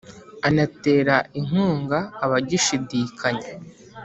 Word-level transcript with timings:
anatera 0.47 1.15
inkunga 1.39 1.99
abagishidikanya 2.25 3.49